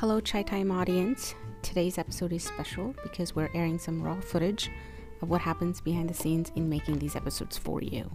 [0.00, 1.34] Hello, Chai Time audience.
[1.60, 4.70] Today's episode is special because we're airing some raw footage
[5.20, 8.10] of what happens behind the scenes in making these episodes for you.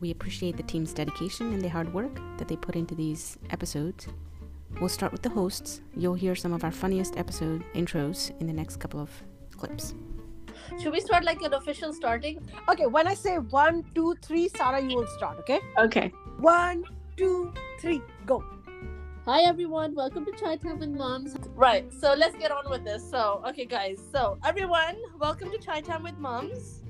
[0.00, 4.06] We appreciate the team's dedication and the hard work that they put into these episodes.
[4.80, 5.80] We'll start with the hosts.
[5.96, 9.10] You'll hear some of our funniest episode intros in the next couple of
[9.56, 9.94] clips.
[10.78, 12.46] Should we start like an official starting?
[12.68, 15.60] Okay, when I say one, two, three, Sarah, you will start, okay?
[15.78, 16.12] Okay.
[16.38, 16.84] One,
[17.16, 18.44] two, three, go.
[19.28, 21.36] Hi everyone, welcome to Chai Time with Moms.
[21.54, 23.02] Right, so let's get on with this.
[23.10, 26.80] So, okay, guys, so everyone, welcome to Chai Time with Moms.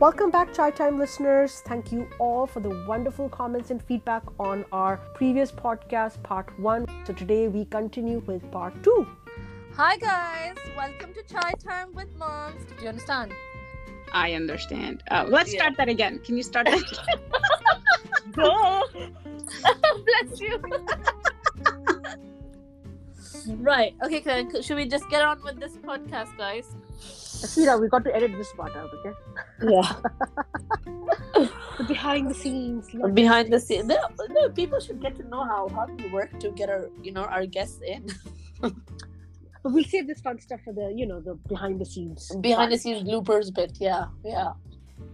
[0.00, 1.62] Welcome back, Chai Time listeners.
[1.64, 6.86] Thank you all for the wonderful comments and feedback on our previous podcast, part one.
[7.04, 9.06] So today we continue with part two.
[9.76, 12.64] Hi guys, welcome to Chai Time with Moms.
[12.64, 13.30] Do you understand?
[14.12, 15.04] I understand.
[15.08, 15.60] Uh, let's Yeah.
[15.60, 16.18] start that again.
[16.18, 16.82] Can you start that?
[20.04, 20.60] Bless you.
[23.48, 26.66] Right, okay, Karen, should we just get on with this podcast, guys?
[26.98, 29.12] Asmira, we got to edit this part out, okay?
[29.62, 31.46] Yeah.
[31.88, 32.92] Behind the scenes.
[32.94, 33.14] look.
[33.14, 33.98] Behind the scenes, no,
[34.30, 37.24] no, people should get to know how how we work to get our you know
[37.24, 38.06] our guests in.
[39.66, 42.30] But we'll save this fun stuff for the, you know, the behind the scenes.
[42.40, 44.52] Behind the scenes bloopers bit, yeah, yeah.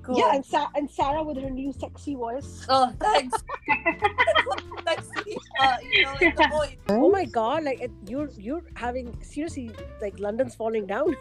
[0.03, 0.19] Cool.
[0.19, 2.67] Yeah, and, Sa- and Sarah with her new sexy voice.
[2.69, 3.43] Oh, thanks.
[4.85, 6.77] Sexy, uh, you know, in the voice.
[6.89, 11.17] Oh my god, like it, you're you're having seriously like London's falling down.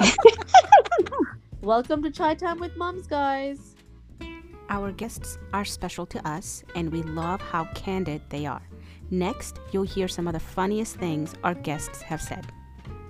[1.62, 3.76] Welcome to Chai Time with Moms, guys.
[4.68, 8.62] Our guests are special to us, and we love how candid they are.
[9.10, 12.46] Next, you'll hear some of the funniest things our guests have said.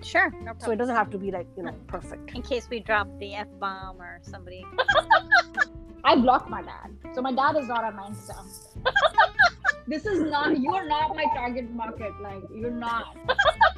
[0.04, 2.34] Sure, no So it doesn't have to be like, you know, perfect.
[2.34, 4.64] In case we drop the F bomb or somebody.
[6.04, 6.94] I blocked my dad.
[7.14, 8.36] So my dad is not on my Insta.
[9.86, 12.12] this is not you are not my target market.
[12.20, 13.16] Like you're not.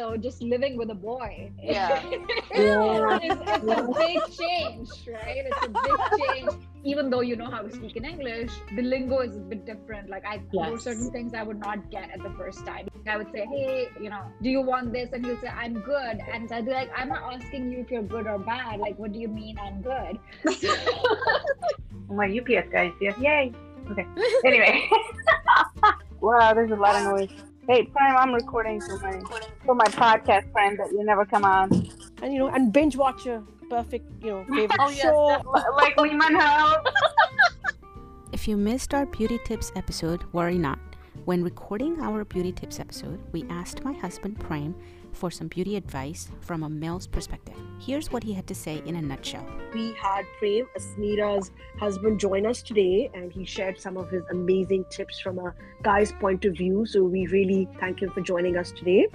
[0.00, 1.52] so just living with a boy.
[1.62, 2.00] Yeah.
[2.50, 5.44] it's, it's a big change, right?
[5.44, 6.52] It's a big change.
[6.84, 10.08] Even though you know how to speak in English, the lingo is a bit different.
[10.08, 12.88] Like I there were certain things I would not get at the first time.
[13.06, 15.10] I would say, Hey, you know, do you want this?
[15.12, 16.18] And he'll say, I'm good.
[16.32, 18.80] And I'd be like, I'm not asking you if you're good or bad.
[18.80, 20.18] Like, what do you mean I'm good?
[22.08, 23.52] My UPS guys, yes, yay.
[23.90, 24.06] Okay.
[24.46, 24.88] Anyway.
[26.22, 27.49] wow, there's a lot of noise.
[27.70, 29.20] Hey, Prem, I'm recording for my
[29.64, 31.70] for my podcast, Prem, that you never come on.
[32.20, 35.28] And you know, and binge watch a perfect, you know, oh, favorite Oh, yes, show.
[35.28, 35.62] definitely.
[35.76, 36.84] like Lehman House.
[38.32, 40.80] If you missed our beauty tips episode, worry not.
[41.26, 44.74] When recording our beauty tips episode, we asked my husband Prem
[45.12, 47.54] for some beauty advice from a male's perspective.
[47.80, 49.46] Here's what he had to say in a nutshell.
[49.74, 54.84] we had Prem, Asmira's husband, join us today, and he shared some of his amazing
[54.90, 56.84] tips from a guy's point of view.
[56.86, 59.08] So we really thank him for joining us today.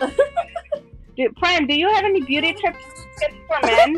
[1.16, 2.84] Do, Prem, do you have any beauty tips,
[3.18, 3.96] tips for men?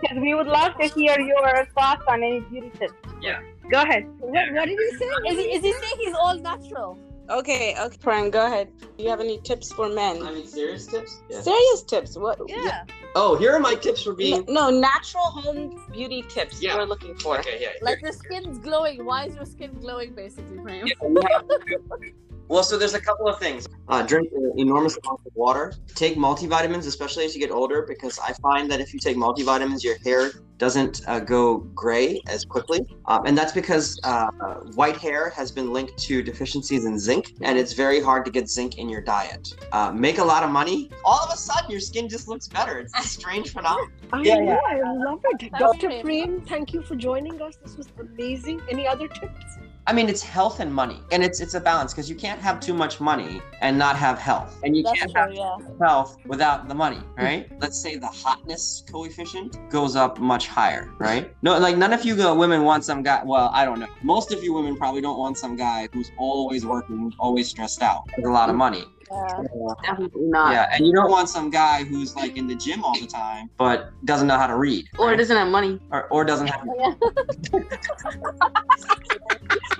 [0.00, 2.94] because we would love to hear your thoughts on any beauty tips.
[3.20, 3.40] Yeah.
[3.70, 4.06] Go ahead.
[4.18, 5.04] What, what did he say?
[5.28, 6.98] Is he, is he saying he's all natural?
[7.30, 7.96] Okay, okay.
[7.98, 8.70] Prem, go ahead.
[8.96, 10.22] Do you have any tips for men?
[10.22, 11.20] I mean, serious tips?
[11.28, 11.40] Yeah.
[11.42, 12.16] Serious tips.
[12.16, 12.40] What?
[12.46, 12.84] Yeah.
[13.14, 14.44] Oh, here are my tips for being.
[14.48, 16.76] No, natural home beauty tips Yeah.
[16.76, 17.38] we're looking for.
[17.40, 17.68] Okay, yeah.
[17.82, 19.04] Like your skin's glowing.
[19.04, 20.86] Why is your skin glowing, basically, Prem?
[22.48, 23.68] Well, so there's a couple of things.
[23.88, 25.74] Uh, drink an enormous amount of water.
[25.94, 29.84] Take multivitamins, especially as you get older, because I find that if you take multivitamins,
[29.84, 32.80] your hair doesn't uh, go gray as quickly.
[33.06, 34.26] Um, and that's because uh,
[34.74, 38.48] white hair has been linked to deficiencies in zinc, and it's very hard to get
[38.48, 39.54] zinc in your diet.
[39.72, 40.90] Uh, make a lot of money.
[41.04, 42.78] All of a sudden, your skin just looks better.
[42.78, 43.90] It's a strange phenomenon.
[44.12, 45.50] I Yeah, know, I love it.
[45.52, 45.86] That's Dr.
[45.88, 46.04] great.
[46.04, 47.56] Prem, thank you for joining us.
[47.56, 48.60] This was amazing.
[48.70, 49.58] Any other tips?
[49.88, 52.60] I mean, it's health and money, and it's it's a balance because you can't have
[52.60, 55.56] too much money and not have health, and you That's can't true, have yeah.
[55.80, 57.50] health without the money, right?
[57.58, 61.34] Let's say the hotness coefficient goes up much higher, right?
[61.40, 63.22] No, like none of you uh, women want some guy.
[63.24, 63.88] Well, I don't know.
[64.02, 67.80] Most of you women probably don't want some guy who's always working, who's always stressed
[67.80, 68.84] out, with a lot of money.
[69.10, 69.42] Yeah.
[69.84, 70.52] Definitely not.
[70.52, 73.48] Yeah, and you don't want some guy who's like in the gym all the time
[73.56, 75.16] but doesn't know how to read, Or right?
[75.16, 75.80] doesn't have money.
[75.90, 76.68] or, or doesn't have.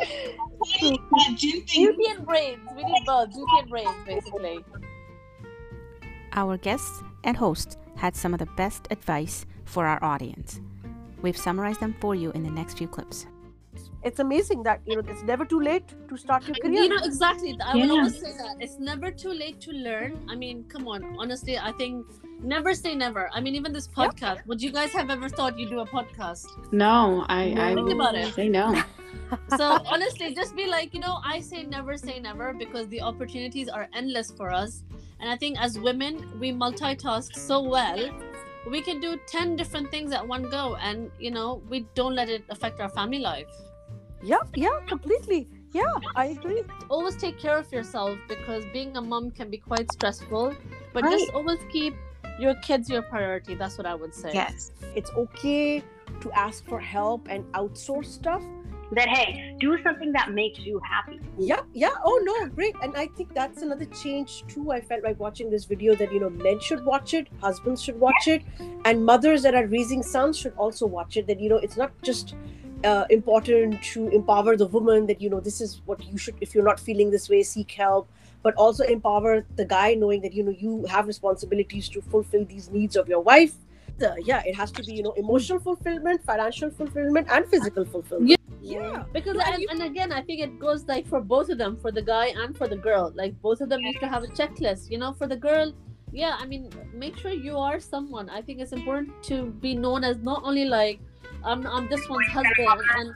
[0.00, 0.94] Yeah.
[1.38, 2.60] Beauty and brains.
[2.76, 3.30] We need both.
[3.30, 4.64] Beauty and brains, basically.
[6.32, 10.60] Our guests and hosts had some of the best advice for our audience.
[11.22, 13.26] We've summarized them for you in the next few clips.
[14.02, 16.82] It's amazing that you know it's never too late to start your career.
[16.82, 17.58] You know, exactly.
[17.64, 18.56] I will always say that.
[18.60, 20.26] It's never too late to learn.
[20.28, 21.16] I mean, come on.
[21.18, 22.06] Honestly, I think
[22.40, 23.30] never say never.
[23.32, 24.46] I mean, even this podcast.
[24.46, 26.46] Would you guys have ever thought you'd do a podcast?
[26.70, 28.34] No, I, I Think about it.
[28.34, 28.82] say no.
[29.48, 33.68] so honestly, just be like, you know, I say never say never because the opportunities
[33.68, 34.82] are endless for us.
[35.20, 38.10] And I think as women, we multitask so well.
[38.70, 42.28] We can do 10 different things at one go and, you know, we don't let
[42.28, 43.48] it affect our family life.
[44.22, 45.48] Yeah, yeah, completely.
[45.72, 46.62] Yeah, I agree.
[46.88, 50.54] Always take care of yourself because being a mom can be quite stressful,
[50.92, 51.12] but Right.
[51.18, 51.94] just always keep
[52.38, 53.54] your kids your priority.
[53.54, 54.32] That's what I would say.
[54.32, 54.72] Yes.
[54.94, 55.82] It's okay
[56.20, 58.42] to ask for help and outsource stuff.
[58.92, 61.20] That hey, do something that makes you happy.
[61.38, 61.94] Yeah, yeah.
[62.04, 62.76] Oh no, great.
[62.82, 64.70] And I think that's another change too.
[64.70, 67.98] I felt like watching this video that you know men should watch it, husbands should
[67.98, 68.42] watch it,
[68.84, 71.26] and mothers that are raising sons should also watch it.
[71.26, 72.34] That you know it's not just
[72.84, 76.54] uh, important to empower the woman that you know this is what you should if
[76.54, 78.08] you're not feeling this way seek help
[78.42, 82.68] but also empower the guy knowing that you know you have responsibilities to fulfill these
[82.70, 83.54] needs of your wife
[83.98, 88.30] yeah it has to be you know emotional fulfillment financial fulfillment and physical fulfillment.
[88.30, 88.36] Yeah.
[88.60, 89.04] yeah.
[89.12, 91.76] Because Yeah, and, you- and again i think it goes like for both of them
[91.76, 93.12] for the guy and for the girl.
[93.14, 95.72] Like both of them need to have a checklist you know for the girl
[96.12, 98.28] yeah i mean make sure you are someone.
[98.30, 99.36] I think it's important to
[99.66, 100.98] be known as not only like
[101.44, 103.14] i'm, I'm this one's husband and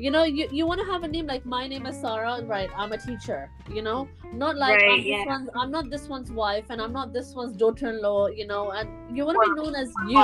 [0.00, 2.70] you know you, you want to have a name like my name is sarah right
[2.76, 4.08] i'm a teacher you know?
[4.32, 7.34] Not like Right, I'm, this one's, I'm not this one's wife and i'm not this
[7.34, 8.70] one's daughter-in-law you know?
[8.70, 10.14] And you want to be known as you.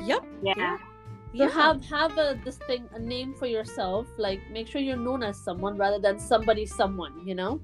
[0.00, 1.48] yep Yeah.
[1.50, 5.22] so have have a this thing a name for yourself like make sure you're known
[5.22, 7.60] as someone rather than somebody someone you know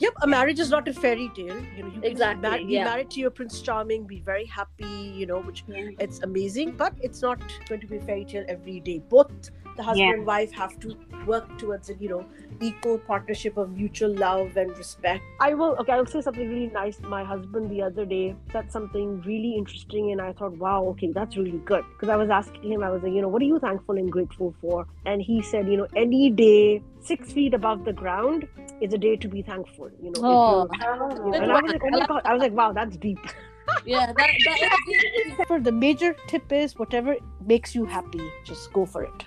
[0.00, 1.60] Yep, a marriage is not a fairy tale.
[1.76, 2.84] You know, you can Exactly, ma- be yeah.
[2.84, 4.84] married to your Prince Charming, be very happy,
[5.20, 5.64] you know, which
[5.98, 9.00] it's amazing, but it's not going to be a fairy tale every day.
[9.08, 10.14] Both the husband Yeah.
[10.14, 10.96] and wife have to
[11.26, 12.24] work towards it, you know,
[12.60, 15.22] equal partnership of mutual love and respect.
[15.40, 16.98] I will, okay, I'll say something really nice.
[17.00, 21.36] My husband the other day said something really interesting, and I thought, wow, okay, that's
[21.36, 21.84] really good.
[21.92, 24.10] Because I was asking him, I was like, you know, what are you thankful and
[24.10, 24.86] grateful for?
[25.06, 28.48] And he said, you know, any day six feet above the ground
[28.80, 30.20] is a day to be thankful, you know.
[30.22, 30.68] Oh.
[30.72, 32.96] you're- you know, and I was like, oh my god, I was like, wow, that's
[32.96, 33.18] deep.
[33.84, 37.16] yeah that, that is, For the major tip is whatever
[37.46, 39.24] makes you happy, just go for it.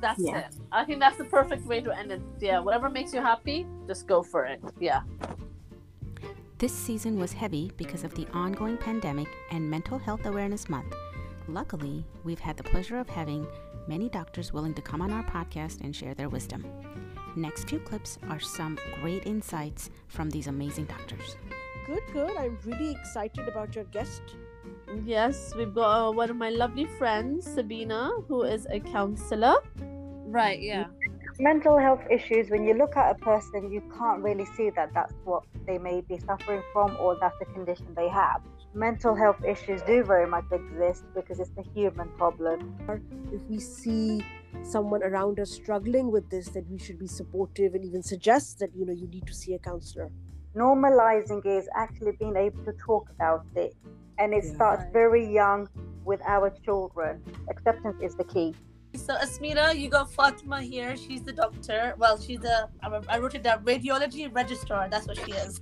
[0.00, 0.38] that's Yeah.
[0.38, 3.66] it i think that's the perfect way to end it yeah whatever makes you happy
[3.86, 5.00] just go for it yeah
[6.58, 10.94] This season was heavy because of the ongoing pandemic and Mental Health Awareness Month.
[11.48, 13.46] Luckily, we've had the pleasure of having
[13.88, 16.64] many doctors willing to come on our podcast and share their wisdom.
[17.36, 21.36] Next few clips are some great insights from these amazing doctors.
[21.86, 22.36] Good, good.
[22.36, 24.22] I'm really excited about your guest.
[25.04, 29.56] yes we've got uh, one of my lovely friends sabina who is a counselor
[30.40, 30.86] right yeah
[31.40, 35.14] mental health issues when you look at a person you can't really see that that's
[35.24, 38.40] what they may be suffering from or that's the condition they have
[38.74, 42.76] mental health issues do very much exist because it's a human problem
[43.32, 44.24] If we see
[44.62, 48.70] someone around us struggling with this, that we should be supportive and even suggest that
[48.74, 50.10] you know you need to see a counselor.
[50.56, 53.74] normalizing is actually being able to talk about it
[54.20, 54.54] and it Yeah.
[54.54, 55.68] starts very young
[56.04, 57.20] with our children
[57.50, 58.54] acceptance is the key
[59.08, 60.96] So Asmira, you got Fatima here.
[60.96, 61.80] She's the doctor.
[61.98, 62.68] Well, she's the
[63.14, 64.82] I wrote it down radiology registrar.
[64.88, 65.60] That's what she is.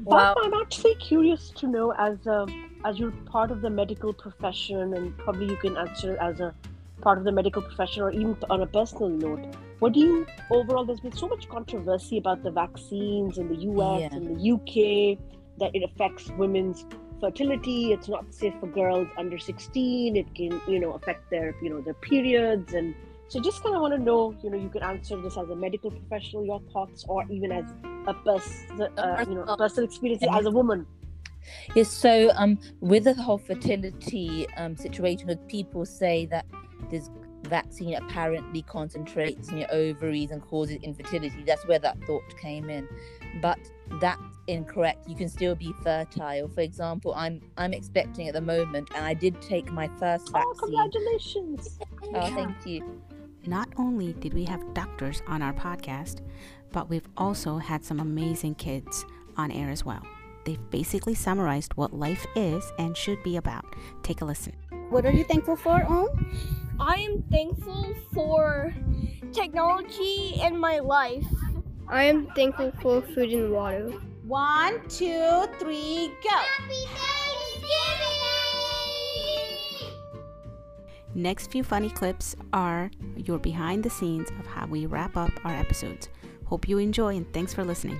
[0.00, 2.46] But I'm actually curious to know, as a,
[2.84, 6.54] as you're part of the medical profession, and probably you can answer as a
[7.00, 9.44] part of the medical profession, or even on a personal note.
[9.78, 10.84] What do you overall?
[10.84, 14.00] There's been so much controversy about the vaccines in the U.S.
[14.00, 14.08] Yeah.
[14.12, 15.18] and the U.K.
[15.58, 16.84] that it affects women's
[17.20, 17.92] fertility.
[17.92, 20.16] It's not safe for girls under 16.
[20.16, 22.94] It can, you know, affect their, you know, their periods and.
[23.30, 25.54] So just kind of want to know, you know, you can answer this as a
[25.54, 27.66] medical professional, your thoughts, or even as
[28.06, 30.86] a person, uh, you know, personal- experience as a woman.
[31.74, 36.46] Yes, so um, with the whole fertility um, situation, people say that
[36.90, 37.10] this
[37.44, 41.42] vaccine apparently concentrates in your ovaries and causes infertility.
[41.46, 42.88] That's where that thought came in,
[43.40, 43.58] but
[44.00, 45.08] that's incorrect.
[45.08, 46.48] You can still be fertile.
[46.48, 50.38] For example, I'm I'm expecting at the moment, and I did take my first Oh,
[50.52, 50.58] vaccine.
[50.72, 51.78] congratulations!
[52.14, 53.02] Oh, thank you.
[53.46, 56.20] Not only did we have doctors on our podcast,
[56.72, 59.04] but we've also had some amazing kids
[59.36, 60.02] on air as well.
[60.44, 63.64] They've basically summarized what life is and should be about.
[64.02, 64.54] Take a listen.
[64.88, 66.08] What are you thankful for, Om?
[66.80, 68.72] I am thankful for
[69.32, 71.26] technology in my life.
[71.88, 73.88] I am thankful for food and water.
[74.24, 76.30] One, two, three, go.
[76.30, 78.18] Happy Thanksgiving!
[81.14, 85.54] Next few funny clips are your behind the scenes of how we wrap up our
[85.54, 86.08] episodes.
[86.44, 87.98] Hope you enjoy and thanks for listening.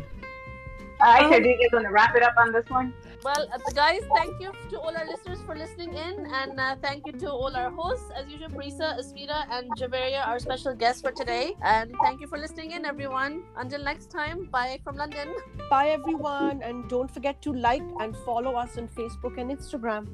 [1.00, 2.93] Alright, so do you guys want to wrap it up on this one?
[3.23, 7.07] Well, uh, guys, thank you to all our listeners for listening in, and uh, thank
[7.07, 11.12] you to all our hosts, as usual, Prisa, Asmira, and Javeria, our special guests for
[11.12, 11.55] today.
[11.62, 13.45] And thank you for listening in, everyone.
[13.57, 15.35] Until next time, bye from London.
[15.71, 16.62] Bye, everyone.
[16.62, 20.09] And don't forget to like and follow us on Facebook and Instagram.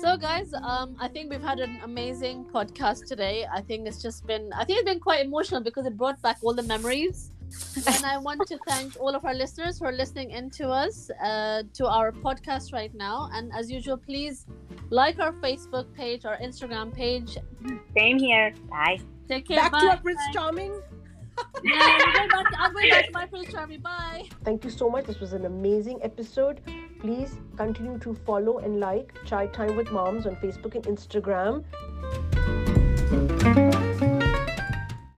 [0.00, 3.46] So, guys, um, I think we've had an amazing podcast today.
[3.52, 6.38] I think it's just been, I think it's been quite emotional because it brought back
[6.42, 7.32] all the memories.
[7.86, 11.62] And I want to thank all of our listeners for listening in to us, uh,
[11.74, 13.30] to our podcast right now.
[13.32, 14.46] And as usual, please
[14.90, 17.36] like our Facebook page, our Instagram page.
[17.96, 18.52] Same here.
[18.68, 19.00] Bye.
[19.28, 19.56] Take care.
[19.56, 19.80] Back bye.
[19.80, 20.80] to our Prince Charming.
[21.64, 23.80] Yeah, I'm going back, I'm going back to my Prince Charming.
[23.80, 24.28] Bye.
[24.44, 25.06] Thank you so much.
[25.06, 26.60] This was an amazing episode.
[27.00, 31.64] Please continue to follow and like Chai Time with Moms on Facebook and Instagram.